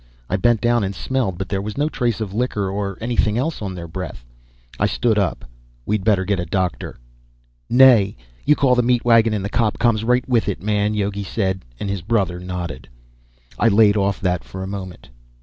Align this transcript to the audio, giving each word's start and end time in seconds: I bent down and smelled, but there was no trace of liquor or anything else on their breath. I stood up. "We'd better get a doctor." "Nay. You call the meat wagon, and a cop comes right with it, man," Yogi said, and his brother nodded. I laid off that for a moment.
I 0.31 0.35
bent 0.35 0.61
down 0.61 0.83
and 0.83 0.95
smelled, 0.95 1.37
but 1.37 1.47
there 1.47 1.61
was 1.61 1.77
no 1.77 1.87
trace 1.87 2.19
of 2.21 2.33
liquor 2.33 2.71
or 2.71 2.97
anything 2.99 3.37
else 3.37 3.61
on 3.61 3.75
their 3.75 3.87
breath. 3.87 4.25
I 4.79 4.87
stood 4.87 5.19
up. 5.19 5.45
"We'd 5.85 6.03
better 6.03 6.25
get 6.25 6.39
a 6.39 6.45
doctor." 6.47 6.97
"Nay. 7.69 8.17
You 8.43 8.55
call 8.55 8.73
the 8.73 8.81
meat 8.81 9.05
wagon, 9.05 9.31
and 9.35 9.45
a 9.45 9.49
cop 9.49 9.77
comes 9.77 10.03
right 10.03 10.27
with 10.27 10.49
it, 10.49 10.59
man," 10.59 10.95
Yogi 10.95 11.23
said, 11.23 11.61
and 11.79 11.87
his 11.87 12.01
brother 12.01 12.39
nodded. 12.39 12.89
I 13.59 13.67
laid 13.67 13.95
off 13.95 14.19
that 14.21 14.43
for 14.43 14.63
a 14.63 14.67
moment. 14.67 15.09